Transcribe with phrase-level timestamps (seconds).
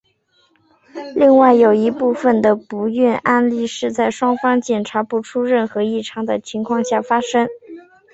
[1.13, 7.47] 另外有一部分的不孕案例是在双方检查不出任何异常的状况下发生。